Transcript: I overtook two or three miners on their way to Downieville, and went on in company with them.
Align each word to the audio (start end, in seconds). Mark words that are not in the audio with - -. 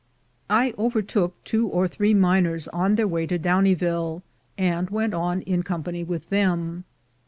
I 0.49 0.73
overtook 0.79 1.35
two 1.43 1.67
or 1.67 1.87
three 1.87 2.15
miners 2.15 2.67
on 2.69 2.95
their 2.95 3.07
way 3.07 3.27
to 3.27 3.37
Downieville, 3.37 4.23
and 4.57 4.89
went 4.89 5.13
on 5.13 5.41
in 5.43 5.61
company 5.61 6.03
with 6.03 6.29
them. 6.29 6.85